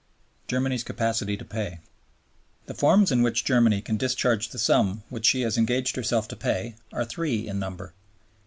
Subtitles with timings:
[0.47, 1.77] Germany's Capacity to pay
[2.65, 6.35] The forms in which Germany can discharge the sum which she has engaged herself to
[6.35, 7.93] pay are three in number 1.